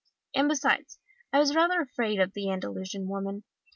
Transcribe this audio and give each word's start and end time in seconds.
And 0.33 0.49
besides, 0.49 0.97
I 1.31 1.37
was 1.37 1.55
rather 1.55 1.79
afraid 1.79 2.19
of 2.19 2.33
the 2.33 2.49
Andalusian 2.49 3.07
women. 3.07 3.43